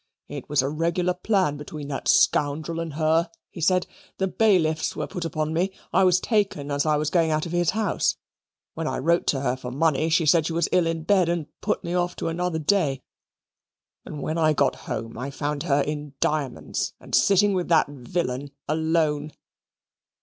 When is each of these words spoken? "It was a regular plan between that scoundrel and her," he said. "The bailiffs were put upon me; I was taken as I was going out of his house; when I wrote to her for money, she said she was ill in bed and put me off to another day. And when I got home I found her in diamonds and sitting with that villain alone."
"It 0.27 0.49
was 0.49 0.63
a 0.63 0.69
regular 0.69 1.13
plan 1.13 1.57
between 1.57 1.87
that 1.89 2.07
scoundrel 2.07 2.79
and 2.79 2.95
her," 2.95 3.29
he 3.51 3.61
said. 3.61 3.85
"The 4.17 4.27
bailiffs 4.27 4.95
were 4.95 5.05
put 5.05 5.25
upon 5.25 5.53
me; 5.53 5.71
I 5.93 6.05
was 6.05 6.19
taken 6.19 6.71
as 6.71 6.87
I 6.87 6.97
was 6.97 7.11
going 7.11 7.29
out 7.29 7.45
of 7.45 7.51
his 7.51 7.69
house; 7.69 8.15
when 8.73 8.87
I 8.87 8.97
wrote 8.97 9.27
to 9.27 9.41
her 9.41 9.55
for 9.55 9.69
money, 9.69 10.09
she 10.09 10.25
said 10.25 10.47
she 10.47 10.53
was 10.53 10.67
ill 10.71 10.87
in 10.87 11.03
bed 11.03 11.29
and 11.29 11.45
put 11.61 11.83
me 11.83 11.93
off 11.93 12.15
to 12.15 12.29
another 12.29 12.57
day. 12.57 13.03
And 14.03 14.23
when 14.23 14.39
I 14.39 14.53
got 14.53 14.75
home 14.89 15.19
I 15.19 15.29
found 15.29 15.61
her 15.69 15.81
in 15.81 16.15
diamonds 16.19 16.95
and 16.99 17.13
sitting 17.13 17.53
with 17.53 17.67
that 17.67 17.87
villain 17.87 18.49
alone." 18.67 19.33